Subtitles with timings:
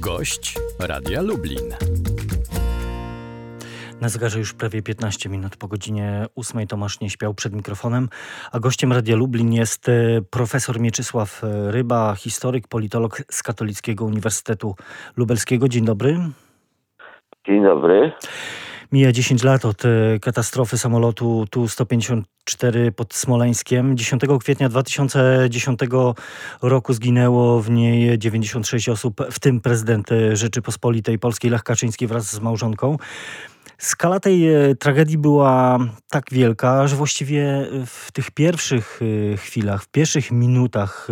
[0.00, 1.74] Gość Radia Lublin.
[4.00, 8.08] Na zegarze już prawie 15 minut po godzinie 8 Tomasz nie śpiał przed mikrofonem,
[8.52, 9.92] a gościem Radia Lublin jest e,
[10.30, 14.74] profesor Mieczysław e, Ryba, historyk, politolog z Katolickiego Uniwersytetu
[15.16, 15.68] Lubelskiego.
[15.68, 16.18] Dzień dobry.
[17.46, 18.12] Dzień dobry.
[18.92, 23.96] Mija 10 lat od e, katastrofy samolotu Tu-154 pod Smoleńskiem.
[23.96, 25.80] 10 kwietnia 2010
[26.62, 32.40] roku zginęło w niej 96 osób, w tym prezydent Rzeczypospolitej Polskiej Lech Kaczyński wraz z
[32.40, 32.96] małżonką.
[33.78, 35.78] Skala tej e, tragedii była
[36.10, 39.00] tak wielka, że właściwie w tych pierwszych
[39.32, 41.08] e, chwilach, w pierwszych minutach,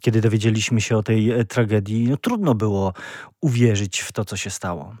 [0.00, 2.92] kiedy dowiedzieliśmy się o tej tragedii, no, trudno było
[3.40, 4.96] uwierzyć w to, co się stało.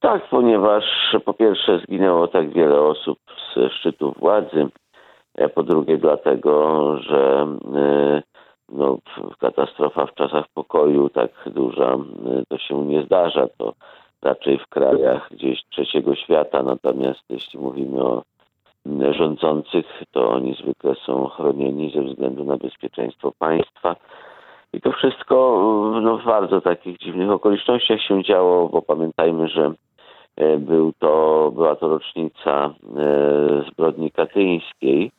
[0.00, 0.84] Tak, ponieważ
[1.24, 3.18] po pierwsze zginęło tak wiele osób
[3.54, 4.68] z szczytu władzy,
[5.44, 8.22] a po drugie dlatego, że e,
[8.68, 8.98] no,
[9.38, 11.98] katastrofa w czasach pokoju tak duża e,
[12.48, 13.46] to się nie zdarza.
[13.58, 13.72] To
[14.22, 18.22] raczej w krajach gdzieś trzeciego świata, natomiast jeśli mówimy o
[19.10, 23.96] rządzących, to oni zwykle są chronieni ze względu na bezpieczeństwo państwa.
[24.72, 25.34] I to wszystko
[26.02, 29.74] no, w bardzo takich dziwnych okolicznościach się działo, bo pamiętajmy, że
[30.38, 35.10] E, był to, była to rocznica e, zbrodni katyńskiej,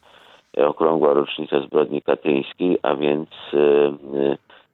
[0.57, 3.29] e, okrągła rocznica zbrodni katyńskiej, a więc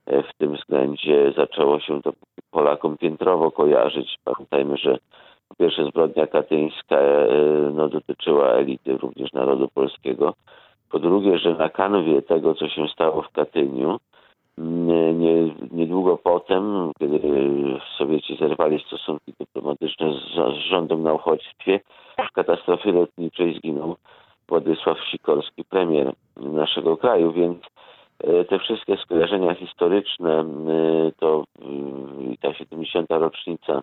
[0.07, 2.13] w tym względzie zaczęło się to
[2.51, 4.17] Polakom piętrowo kojarzyć.
[4.23, 4.97] Pamiętajmy, że
[5.49, 6.97] po pierwsze zbrodnia katyńska
[7.73, 10.33] no, dotyczyła elity również narodu polskiego.
[10.91, 13.97] Po drugie, że na kanwie tego, co się stało w Katyniu,
[14.57, 17.19] nie, niedługo potem, kiedy
[17.97, 21.79] Sowieci zerwali stosunki dyplomatyczne z, z rządem na uchodźstwie,
[22.29, 23.95] w katastrofie lotniczej zginął
[24.49, 27.63] Władysław Sikorski, premier naszego kraju, więc
[28.23, 30.45] e, te wszystkie skojarzenia historyczne, e,
[31.19, 33.09] to e, ta 70.
[33.09, 33.81] rocznica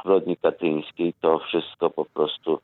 [0.00, 2.58] zbrodni katyńskiej, to wszystko po prostu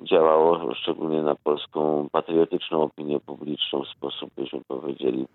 [0.00, 5.26] działało szczególnie na polską patriotyczną opinię publiczną w sposób, byśmy powiedzieli,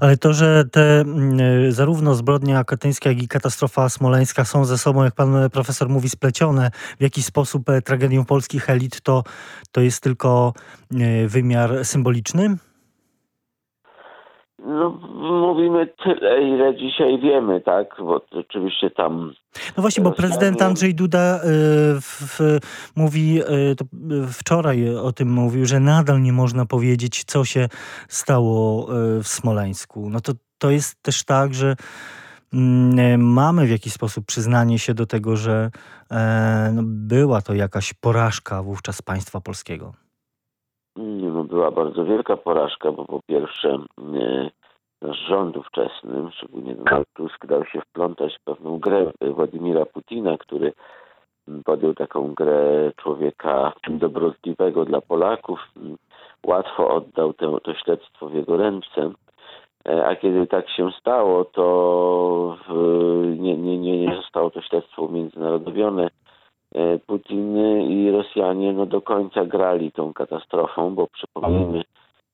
[0.00, 5.04] Ale to, że te mm, zarówno zbrodnia katyńska, jak i katastrofa smoleńska są ze sobą,
[5.04, 9.24] jak pan profesor mówi, splecione w jakiś sposób e, tragedią polskich elit, to,
[9.72, 10.52] to jest tylko
[10.90, 12.56] e, wymiar symboliczny?
[14.58, 17.94] No, mówimy tyle, ile dzisiaj wiemy, tak?
[17.98, 19.32] Bo oczywiście tam.
[19.76, 21.40] No właśnie, bo prezydent Andrzej Duda y,
[22.00, 22.58] w, w,
[22.96, 27.68] mówi, y, wczoraj o tym mówił, że nadal nie można powiedzieć, co się
[28.08, 28.86] stało
[29.22, 30.10] w Smoleńsku.
[30.10, 31.76] No to, to jest też tak, że
[32.52, 35.70] mm, mamy w jakiś sposób przyznanie się do tego, że
[36.10, 40.07] e, no, była to jakaś porażka wówczas państwa polskiego.
[41.48, 43.78] Była bardzo wielka porażka, bo po pierwsze
[45.02, 50.72] nasz rząd ówczesny, szczególnie Donald Tusk, dał się wplątać w pewną grę Władimira Putina, który
[51.64, 55.60] podjął taką grę człowieka dobrotliwego dla Polaków.
[56.46, 59.10] Łatwo oddał to, to śledztwo w jego ręce.
[60.04, 62.56] A kiedy tak się stało, to
[63.38, 66.08] nie, nie, nie zostało to śledztwo umiędzynarodowione.
[67.06, 67.56] Putin
[67.90, 71.84] i Rosjanie no, do końca grali tą katastrofą, bo przypomnijmy,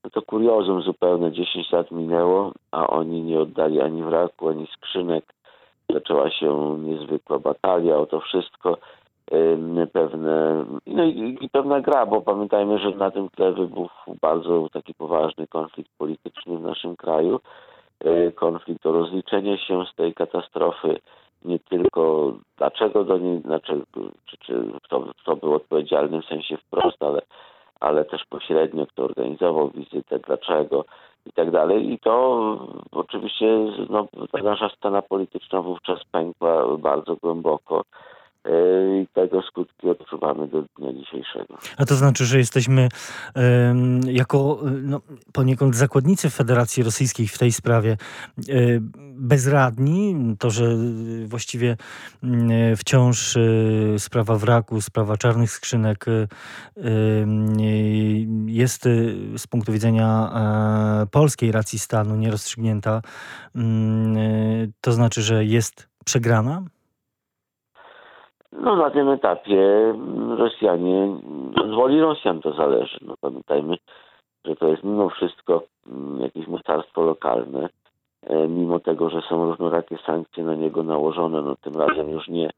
[0.05, 1.33] no to kuriozum zupełne.
[1.33, 5.25] 10 lat minęło, a oni nie oddali ani wraku, ani skrzynek.
[5.93, 8.79] Zaczęła się niezwykła batalia o to wszystko.
[9.93, 14.95] Pewne, no i, i pewna gra, bo pamiętajmy, że na tym tle wybuchł bardzo taki
[14.95, 17.41] poważny konflikt polityczny w naszym kraju.
[18.01, 21.01] E, konflikt o rozliczenie się z tej katastrofy,
[21.45, 23.83] nie tylko dlaczego do niej, znaczy,
[24.27, 27.23] czy, czy kto, kto był odpowiedzialny w sensie wprost, ale
[27.81, 30.85] ale też pośrednio, kto organizował wizytę, dlaczego
[31.27, 31.93] i tak dalej.
[31.93, 32.59] I to
[32.93, 33.47] oczywiście
[33.91, 37.85] no, ta nasza scena polityczna wówczas pękła bardzo głęboko.
[38.45, 41.59] E, i tego skutki odczuwamy do dnia dzisiejszego.
[41.77, 42.89] A to znaczy, że jesteśmy
[44.07, 45.01] jako no,
[45.33, 48.55] poniekąd zakładnicy Federacji Rosyjskiej w tej sprawie e,
[49.17, 50.17] bezradni.
[50.39, 50.77] To, że
[51.27, 51.77] właściwie
[52.23, 53.41] mm, wciąż e,
[53.99, 56.05] sprawa wraku, sprawa czarnych skrzynek
[58.47, 58.83] jest
[59.37, 60.31] z punktu widzenia
[61.11, 63.03] polskiej racji stanu nierozstrzygnięta.
[63.55, 66.63] Mm, to znaczy, że jest przegrana?
[68.61, 69.95] No na tym etapie
[70.39, 71.17] Rosjanie,
[71.69, 72.99] z woli Rosjan to zależy.
[73.03, 73.77] No pamiętajmy,
[74.45, 77.69] że to jest mimo wszystko mm, jakieś mocarstwo lokalne,
[78.23, 82.51] e, mimo tego, że są różnorakie sankcje na niego nałożone, no tym razem już nie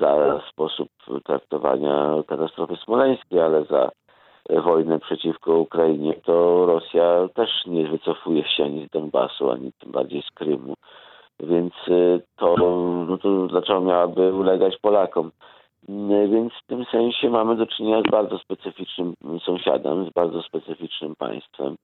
[0.00, 0.88] za sposób
[1.24, 3.90] traktowania katastrofy smoleńskiej, ale za
[4.50, 10.22] wojnę przeciwko Ukrainie, to Rosja też nie wycofuje się ani z Donbasu, ani tym bardziej
[10.22, 10.74] z Krymu.
[11.40, 12.56] Więc y, to,
[13.08, 15.30] no to dlaczego miałaby ulegać Polakom?
[15.88, 19.14] Y, Więc w tym sensie mamy do czynienia z bardzo specyficznym
[19.44, 21.76] sąsiadem, z bardzo specyficznym państwem,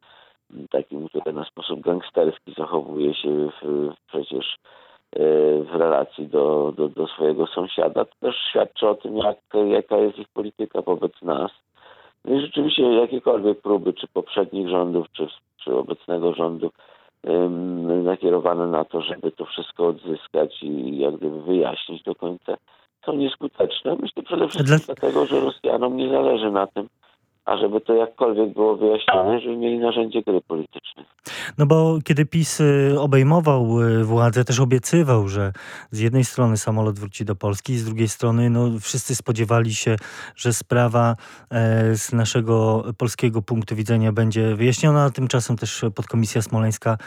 [0.54, 6.88] y, takim, które na sposób gangsterski zachowuje się w, przecież y, w relacji do, do,
[6.88, 8.04] do swojego sąsiada.
[8.04, 9.38] To też świadczy o tym, jak,
[9.68, 11.50] jaka jest ich polityka wobec nas.
[12.24, 15.26] No i rzeczywiście jakiekolwiek próby, czy poprzednich rządów, czy,
[15.64, 16.70] czy obecnego rządu,
[18.30, 22.56] nakierowane na to, żeby to wszystko odzyskać i jak gdyby wyjaśnić do końca,
[23.06, 23.96] są nieskuteczne.
[24.00, 26.88] Myślę przede wszystkim Dla- dlatego, że Rosjanom nie zależy na tym,
[27.44, 31.06] ażeby to jakkolwiek było wyjaśnione, żeby mieli narzędzie gry politycznej.
[31.58, 35.52] No bo kiedy PiS y, obejmował y, władzę, też obiecywał, że
[35.90, 39.96] z jednej strony samolot wróci do Polski, z drugiej strony no, wszyscy spodziewali się,
[40.36, 41.16] że sprawa
[41.50, 46.98] e, z naszego polskiego punktu widzenia będzie wyjaśniona, a tymczasem też podkomisja smoleńska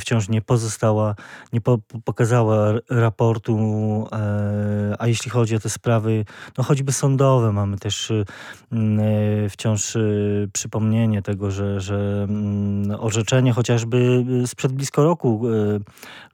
[0.00, 1.14] wciąż nie pozostała,
[1.52, 3.58] nie po, pokazała raportu,
[4.12, 6.24] e, a jeśli chodzi o te sprawy,
[6.58, 8.24] no choćby sądowe, mamy też y,
[8.72, 13.96] e, wciąż y, przypomnienie tego, że, że mm, orzeczenie chociażby
[14.42, 15.80] y, sprzed blisko roku, y,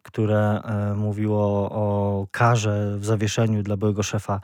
[0.03, 4.41] które e, mówiło o karze w zawieszeniu dla byłego szefa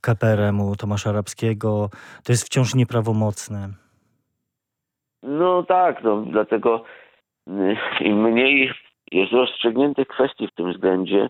[0.00, 1.88] KPRM-u Tomasza Arabskiego,
[2.24, 3.68] to jest wciąż nieprawomocne.
[5.22, 6.84] No tak, no dlatego
[8.00, 8.72] im mniej
[9.12, 11.28] jest rozstrzygniętych kwestii w tym względzie,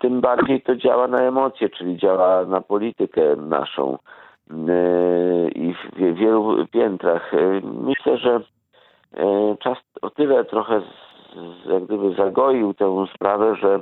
[0.00, 3.98] tym bardziej to działa na emocje, czyli działa na politykę naszą
[5.54, 7.34] i w wie- wielu piętrach.
[7.34, 10.82] Y, Myślę, że y, czas o tyle trochę
[11.66, 13.80] jak gdyby zagoił tę sprawę, że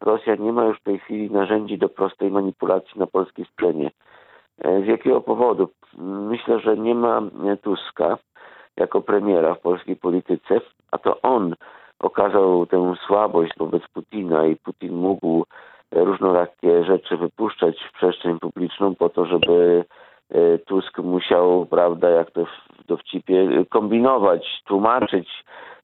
[0.00, 3.90] Rosja nie ma już w tej chwili narzędzi do prostej manipulacji na polskiej scenie.
[4.58, 5.68] E, Z jakiego powodu?
[5.98, 8.18] Myślę, że nie ma e, Tuska
[8.76, 10.60] jako premiera w polskiej polityce,
[10.90, 11.54] a to on
[11.98, 15.44] okazał tę słabość wobec Putina i Putin mógł e,
[15.94, 19.84] różnorakie rzeczy wypuszczać w przestrzeń publiczną po to, żeby
[20.30, 25.28] e, Tusk musiał, prawda, jak to w dowcipie, kombinować, tłumaczyć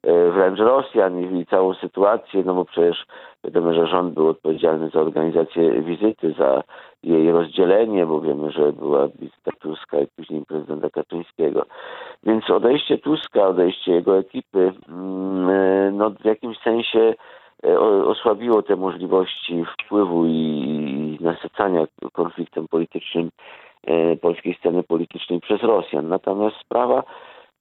[0.02, 3.06] e, wręcz Rosjan i całą sytuację, no bo przecież
[3.44, 6.62] wiadomo, że rząd był odpowiedzialny za organizację wizyty, za
[7.02, 11.66] jej rozdzielenie, bo wiemy, że była wizyta Tuska i później prezydenta Kaczyńskiego.
[12.22, 17.14] Więc odejście Tuska, odejście jego ekipy, mm, e, no w jakimś sensie
[18.06, 23.30] osłabiło te możliwości wpływu i nasycania konfliktem politycznym
[23.86, 26.08] e, polskiej sceny politycznej przez Rosjan.
[26.08, 27.02] Natomiast sprawa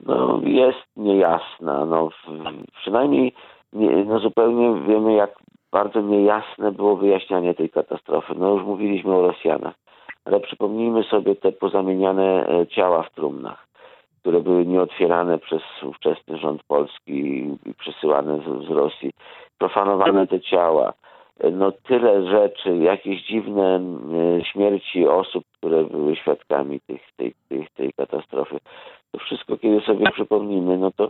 [0.05, 1.85] no, jest niejasna.
[1.85, 2.09] No,
[2.81, 3.33] przynajmniej
[3.73, 5.31] nie, no, zupełnie wiemy, jak
[5.71, 8.33] bardzo niejasne było wyjaśnianie tej katastrofy.
[8.37, 9.75] No już mówiliśmy o Rosjanach,
[10.25, 13.67] ale przypomnijmy sobie te pozamieniane e, ciała w trumnach,
[14.21, 17.13] które były nieotwierane przez ówczesny rząd polski
[17.65, 19.11] i przesyłane z, z Rosji.
[19.57, 20.93] Profanowane te ciała.
[21.51, 23.81] No tyle rzeczy, jakieś dziwne
[24.43, 28.57] śmierci osób, które były świadkami tych, tej, tej, tej katastrofy.
[29.11, 31.09] To wszystko, kiedy sobie przypomnimy, no to,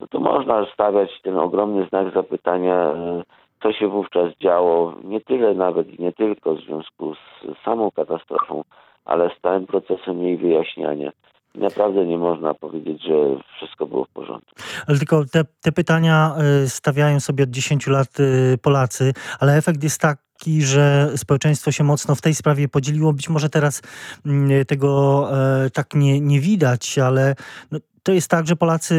[0.00, 3.22] no to można stawiać ten ogromny znak zapytania, e,
[3.62, 7.18] co się wówczas działo, nie tyle nawet i nie tylko w związku z
[7.64, 8.62] samą katastrofą,
[9.04, 11.10] ale z całym procesem jej wyjaśniania.
[11.56, 13.14] Naprawdę nie można powiedzieć, że
[13.56, 14.54] wszystko było w porządku.
[14.86, 19.82] Ale tylko te, te pytania y, stawiają sobie od 10 lat y, Polacy, ale efekt
[19.82, 23.12] jest taki, że społeczeństwo się mocno w tej sprawie podzieliło.
[23.12, 23.82] Być może teraz
[24.26, 25.28] mm, tego
[25.64, 27.34] e, tak nie, nie widać, ale
[27.70, 28.94] no, to jest tak, że Polacy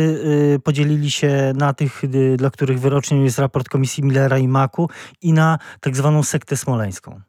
[0.55, 2.01] y, podzielili się na tych,
[2.38, 4.89] dla których wyrocznią jest raport Komisji Millera i Maku
[5.22, 7.22] i na tak zwaną sektę smoleńską.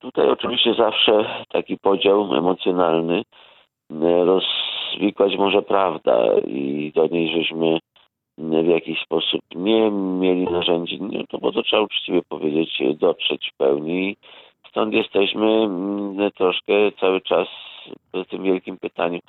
[0.00, 3.22] Tutaj oczywiście zawsze taki podział emocjonalny
[4.24, 7.78] rozwikłać może prawda i do niej żeśmy
[8.38, 13.56] w jakiś sposób nie mieli narzędzi, no to bo to trzeba uczciwie powiedzieć, dotrzeć w
[13.56, 14.16] pełni.
[14.68, 17.48] Stąd jesteśmy mm, troszkę cały czas
[18.12, 19.20] w tym wielkim pytaniu.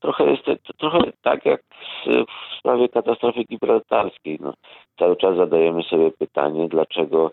[0.00, 1.62] Trochę jest to, trochę tak jak
[2.06, 4.38] w sprawie katastrofy gibraltarskiej.
[4.40, 4.54] No,
[4.98, 7.30] cały czas zadajemy sobie pytanie, dlaczego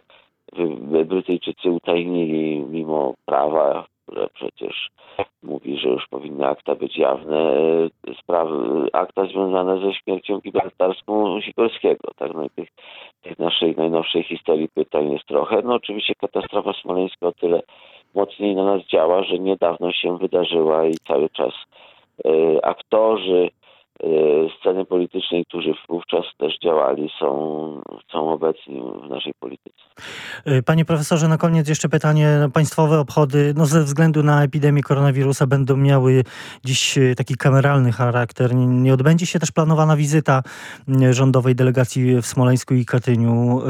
[1.05, 4.89] Brytyjczycy utajnili mimo prawa, które przecież
[5.43, 7.39] mówi, że już powinny akta być jawne,
[8.07, 12.11] e, sprawy, akta związane ze śmiercią gibraltarską Sikorskiego.
[12.15, 12.69] Tak, no tych,
[13.21, 15.61] tych naszej najnowszej historii pytań jest trochę.
[15.61, 17.61] No oczywiście katastrofa smoleńska o tyle
[18.15, 21.53] mocniej na nas działa, że niedawno się wydarzyła i cały czas
[22.25, 23.49] e, aktorzy,
[24.59, 29.90] sceny politycznej, którzy wówczas też działali, są, są obecni w naszej polityce.
[30.47, 32.49] Y, Panie profesorze, na koniec jeszcze pytanie.
[32.53, 36.23] Państwowe obchody no ze względu na epidemię koronawirusa będą miały
[36.65, 38.55] dziś y, taki kameralny charakter.
[38.55, 40.43] Nie- odbędzie się też planowana wizyta
[41.01, 43.61] y, rządowej delegacji w Smoleńsku i Katyniu.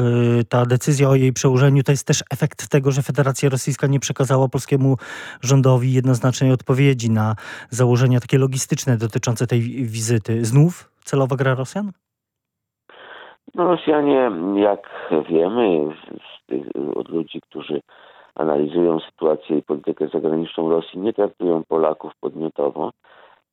[0.48, 4.48] Ta decyzja o jej przełożeniu to jest też efekt tego, że Federacja Rosyjska nie przekazała
[4.48, 4.96] polskiemu
[5.42, 7.36] rządowi jednoznacznej odpowiedzi na
[7.70, 10.44] założenia takie logistyczne dotyczące tej wizyty.
[10.44, 11.92] Znów celowa gra Rosjan?
[13.54, 16.66] No Rosjanie, jak wiemy z tych,
[16.96, 17.80] od ludzi, którzy
[18.34, 22.90] analizują sytuację i politykę zagraniczną Rosji, nie traktują Polaków podmiotowo.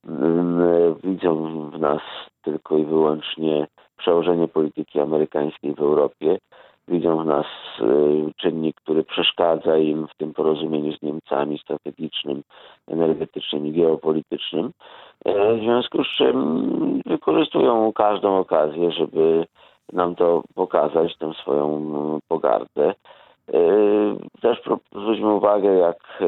[0.08, 2.02] Mm, Widzą w nas
[2.42, 6.38] tylko i wyłącznie przełożenie polityki amerykańskiej w Europie.
[6.88, 7.46] Widzą w nas
[7.82, 12.44] y, czynnik, który przeszkadza im w tym porozumieniu z Niemcami strategicznym,
[12.88, 14.72] energetycznym i geopolitycznym.
[15.26, 19.46] E, W związku z czym wykorzystują każdą okazję, żeby
[19.94, 22.94] nam to pokazać, tę swoją mm, pogardę.
[23.54, 26.24] Yy, Też zwróćmy uwagę, jak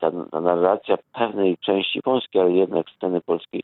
[0.00, 3.62] ta, narracja pewnej części Polski, ale jednak sceny polskiej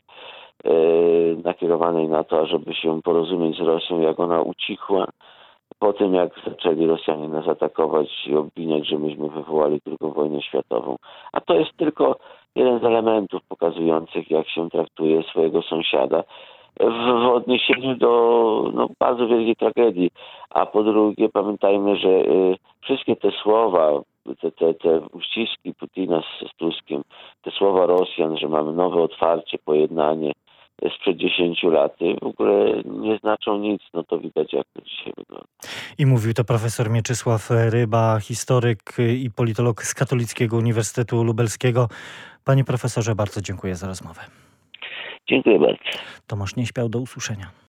[0.63, 5.07] yy, nakierowanej na to, żeby się porozumieć z Rosją, jak ona ucichła
[5.79, 10.95] po tym, jak zaczęli Rosjanie nas atakować i obwiniać, że myśmy wywołali II wojnę światową.
[11.31, 12.15] A to jest tylko
[12.55, 16.23] jeden z elementów pokazujących, jak się traktuje swojego sąsiada
[16.79, 18.09] w, odniesieniu do
[18.73, 20.11] no, bardzo wielkiej tragedii.
[20.49, 24.01] A po drugie, pamiętajmy, że y, wszystkie te słowa,
[24.41, 27.03] te, te, te uściski Putina z, z Tuskiem,
[27.41, 30.31] te słowa Rosjan, że mamy nowe otwarcie, pojednanie
[30.85, 33.81] y, sprzed 10 lat, y, w ogóle nie znaczą nic.
[33.93, 35.47] No to widać, jak to dzisiaj wygląda.
[35.97, 41.87] I mówił to profesor Mieczysław Ryba, historyk i politolog z Katolickiego Uniwersytetu Lubelskiego.
[42.45, 44.44] Panie profesorze, bardzo dziękuję za rozmowę.
[45.29, 45.83] Dziękuję bardzo.
[46.27, 47.51] Tomasz nie śpiał do usłyszenia.